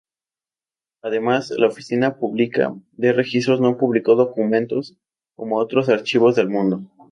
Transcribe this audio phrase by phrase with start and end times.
[1.03, 4.97] Además, la Oficina Pública de Registros no publicó documentos
[5.35, 6.81] como otros archivos del mundo.